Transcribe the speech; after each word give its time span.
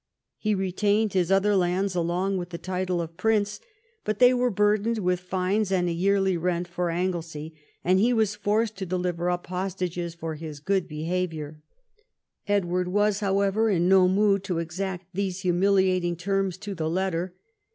He 0.39 0.55
retained 0.55 1.13
his 1.13 1.31
other 1.31 1.55
lands, 1.55 1.93
along 1.93 2.37
with 2.37 2.49
the 2.49 2.57
title 2.57 3.01
of 3.01 3.17
prince; 3.17 3.59
but 4.03 4.17
they 4.17 4.33
were 4.33 4.49
burdened 4.49 4.97
with 4.97 5.19
fines 5.19 5.71
and 5.71 5.87
a 5.87 5.91
yearly 5.91 6.37
rent 6.37 6.67
for 6.67 6.89
Anglesey, 6.89 7.53
and 7.83 7.99
he 7.99 8.11
was 8.11 8.33
forced 8.33 8.75
to 8.77 8.87
deliver 8.87 9.29
up 9.29 9.45
hostages 9.45 10.15
for 10.15 10.33
his 10.33 10.59
good 10.59 10.87
behaviour. 10.87 11.61
Edward 12.47 12.87
was, 12.87 13.19
however, 13.19 13.69
in 13.69 13.87
no 13.87 14.07
mood 14.07 14.43
to 14.45 14.57
exact 14.57 15.05
these 15.13 15.41
humiliating 15.41 16.15
terms 16.15 16.57
to 16.57 16.73
the 16.73 16.89
letter. 16.89 17.35